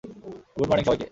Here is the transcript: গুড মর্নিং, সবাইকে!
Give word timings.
গুড 0.57 0.67
মর্নিং, 0.69 0.83
সবাইকে! 0.85 0.99